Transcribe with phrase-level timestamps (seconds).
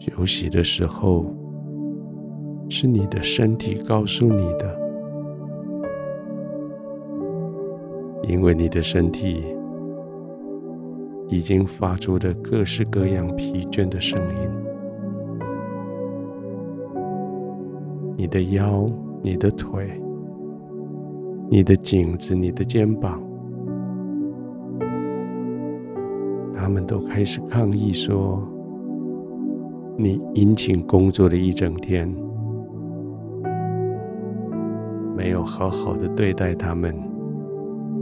[0.00, 1.26] 休息的时候，
[2.70, 4.80] 是你的身体告诉你的，
[8.22, 9.44] 因为你的身体
[11.28, 14.50] 已经发出了各式各样疲倦的声音。
[18.16, 18.90] 你的腰、
[19.20, 20.00] 你的腿、
[21.50, 23.22] 你的颈子、你的肩膀，
[26.54, 28.42] 他们都开始抗议说。
[30.02, 32.08] 你殷勤工作了一整天，
[35.14, 36.96] 没有好好的对待他们，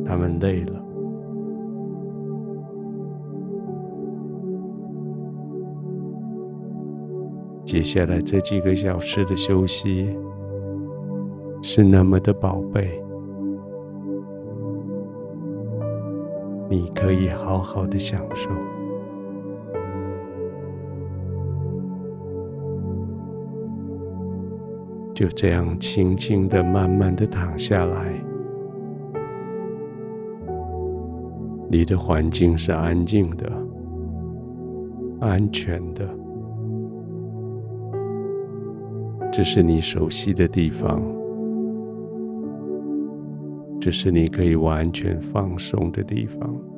[0.05, 0.81] 他们累了。
[7.65, 10.17] 接下来这几个小时的休息
[11.63, 13.03] 是那么的宝贝，
[16.71, 18.51] 你可以好好的享受。
[25.19, 28.23] 就这样轻轻的、慢慢的躺下来，
[31.69, 33.51] 你的环境是安静的、
[35.19, 36.09] 安全的，
[39.33, 41.03] 这是你熟悉的地方，
[43.81, 46.78] 这是你可以完全放松的地方。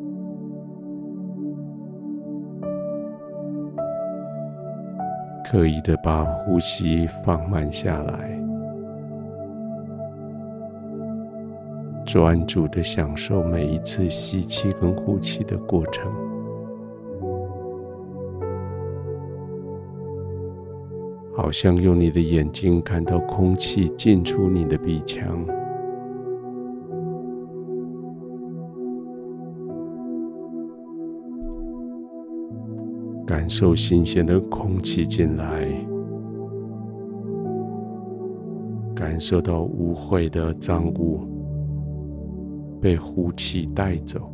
[5.51, 8.41] 刻意的把呼吸放慢下来，
[12.07, 16.09] 专注的享受每一次吸气跟呼气的过程，
[21.35, 25.45] 好像用你的眼睛看到空气进出你的鼻腔。
[33.31, 35.65] 感受新鲜的空气进来，
[38.93, 41.21] 感受到污秽的脏物
[42.81, 44.33] 被呼气带走。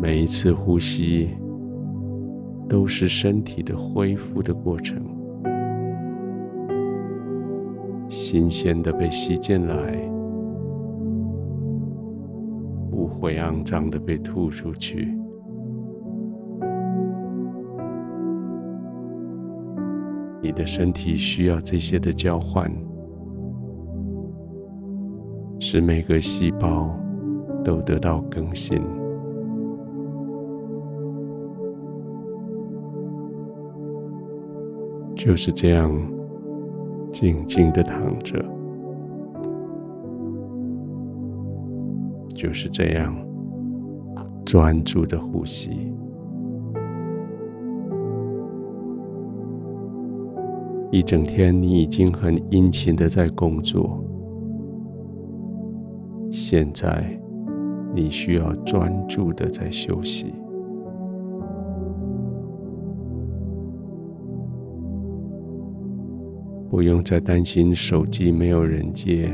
[0.00, 1.28] 每一次呼吸
[2.66, 4.98] 都是身体的恢复的过程，
[8.08, 10.13] 新鲜的被吸进来。
[13.24, 15.08] 会肮脏的被吐出去。
[20.42, 22.70] 你的身体需要这些的交换，
[25.58, 26.94] 使每个细胞
[27.64, 28.78] 都得到更新。
[35.16, 35.90] 就是这样，
[37.10, 38.44] 静静的躺着。
[42.34, 43.16] 就是这样，
[44.44, 45.92] 专注的呼吸。
[50.90, 54.02] 一整天，你已经很殷勤的在工作。
[56.30, 57.18] 现在，
[57.94, 60.32] 你需要专注的在休息，
[66.68, 69.28] 不用再担心手机没有人接。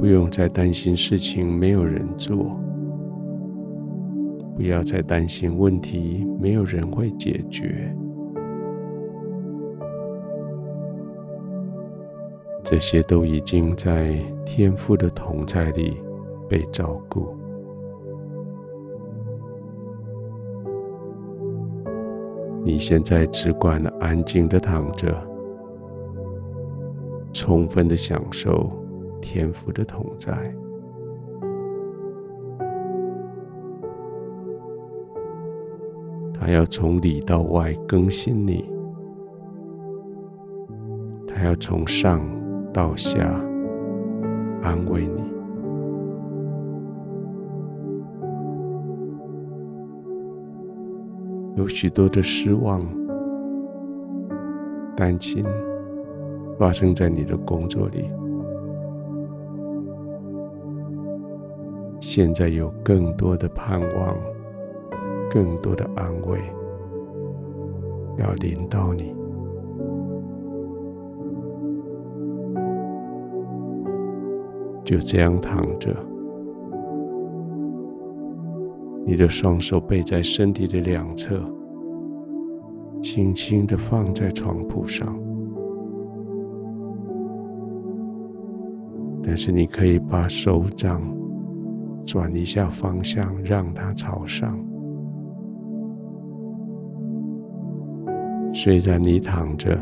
[0.00, 2.58] 不用再担心事情没有人做，
[4.56, 7.94] 不要再担心问题没有人会解决，
[12.64, 15.98] 这些都已经在天赋的同在里
[16.48, 17.36] 被照顾。
[22.64, 25.14] 你现在只管安静的躺着，
[27.34, 28.79] 充分的享受。
[29.20, 30.32] 天赋的同在，
[36.32, 38.68] 他要从里到外更新你，
[41.26, 42.20] 他要从上
[42.72, 43.20] 到下
[44.62, 45.22] 安慰你。
[51.56, 52.80] 有许多的失望、
[54.96, 55.44] 担心
[56.58, 58.10] 发生在你的工作里。
[62.12, 64.16] 现在有更多的盼望，
[65.30, 66.40] 更多的安慰
[68.18, 69.14] 要临到你。
[74.84, 75.94] 就这样躺着，
[79.06, 81.40] 你的双手背在身体的两侧，
[83.00, 85.16] 轻轻的放在床铺上。
[89.22, 91.19] 但是你可以把手掌。
[92.04, 94.58] 转一下方向，让它朝上。
[98.52, 99.78] 虽然你躺着，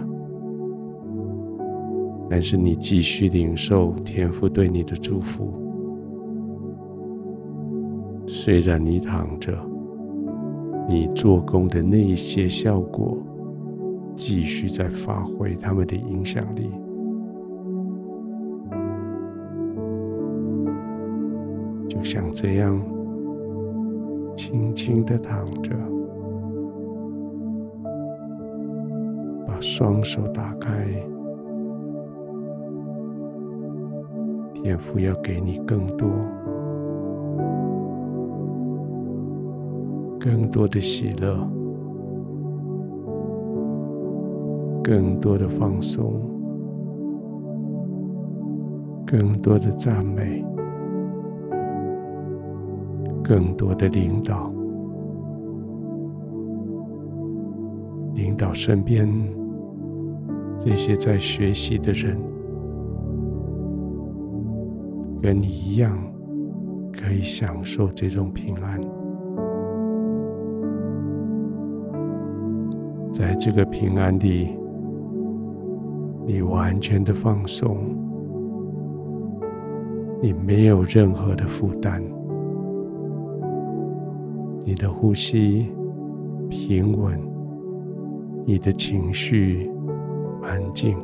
[2.28, 5.52] 但是你继续领受天父对你的祝福。
[8.26, 9.58] 虽然你躺着，
[10.86, 13.16] 你做工的那一些效果，
[14.14, 16.70] 继续在发挥他们的影响力。
[22.10, 22.82] 想这样，
[24.34, 25.76] 轻轻的躺着，
[29.46, 30.87] 把双手打开，
[34.55, 36.08] 天父要给你更多、
[40.19, 41.37] 更多的喜乐，
[44.82, 46.14] 更多的放松，
[49.06, 50.43] 更多的赞美。
[53.28, 54.50] 更多的领导，
[58.14, 59.06] 领导身边
[60.58, 62.16] 这些在学习的人，
[65.20, 65.94] 跟你一样，
[66.90, 68.80] 可以享受这种平安。
[73.12, 74.56] 在这个平安里，
[76.25, 77.76] 你完全的放松，
[80.22, 82.02] 你没有任何的负担。
[84.68, 85.66] 你的呼吸
[86.50, 87.18] 平稳，
[88.44, 89.66] 你的情绪
[90.42, 90.94] 安静，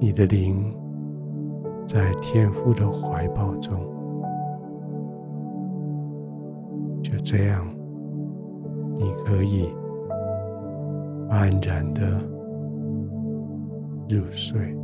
[0.00, 0.74] 你的灵
[1.86, 3.78] 在天父的怀抱中，
[7.02, 7.68] 就这样，
[8.94, 9.68] 你可以
[11.28, 12.18] 安然的
[14.08, 14.77] 入睡。